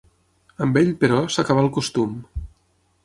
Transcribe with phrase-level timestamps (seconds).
[0.65, 2.17] Amb ell, però, s'acabà el costum.